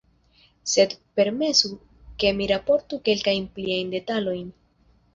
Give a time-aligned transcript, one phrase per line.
[0.71, 1.71] Sed permesu
[2.23, 4.53] ke mi raportu kelkajn pliajn detalojn.